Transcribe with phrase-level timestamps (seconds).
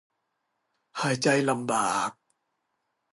[1.01, 2.11] หายใจลำบาก